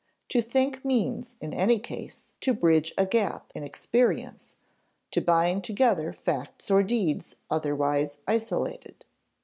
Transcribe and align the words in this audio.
To 0.29 0.41
think 0.41 0.83
means, 0.83 1.35
in 1.41 1.53
any 1.53 1.77
case, 1.77 2.31
to 2.41 2.55
bridge 2.55 2.91
a 2.97 3.05
gap 3.05 3.51
in 3.53 3.61
experience, 3.61 4.55
to 5.11 5.21
bind 5.21 5.63
together 5.63 6.11
facts 6.11 6.71
or 6.71 6.81
deeds 6.81 7.35
otherwise 7.51 8.17
isolated. 8.27 9.05